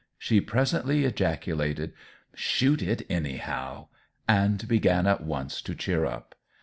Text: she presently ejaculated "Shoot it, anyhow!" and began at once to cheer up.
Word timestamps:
she 0.17 0.41
presently 0.41 1.05
ejaculated 1.05 1.93
"Shoot 2.33 2.81
it, 2.81 3.05
anyhow!" 3.07 3.89
and 4.27 4.67
began 4.67 5.05
at 5.05 5.21
once 5.21 5.61
to 5.61 5.75
cheer 5.75 6.05
up. 6.05 6.33